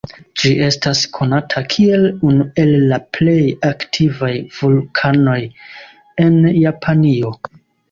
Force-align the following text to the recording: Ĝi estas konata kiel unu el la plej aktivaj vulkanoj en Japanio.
Ĝi 0.43 0.51
estas 0.67 1.01
konata 1.17 1.61
kiel 1.73 2.07
unu 2.29 2.47
el 2.63 2.73
la 2.93 2.99
plej 3.19 3.37
aktivaj 3.71 4.33
vulkanoj 4.57 5.39
en 6.27 6.43
Japanio. 6.65 7.35